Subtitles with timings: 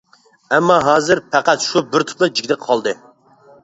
[0.55, 3.01] ئەمما ھازىر پەقەت شۇ بىر تۈپلا جىگدە قالدى.